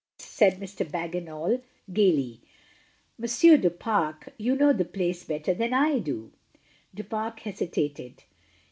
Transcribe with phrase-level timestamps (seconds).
[0.17, 0.83] said Mr.
[0.91, 1.61] Bagginal
[1.93, 2.41] gaily.
[3.21, 3.61] "M.
[3.61, 6.31] du Pare, you know the place better than I do."
[6.95, 8.23] Du Pare hesitated.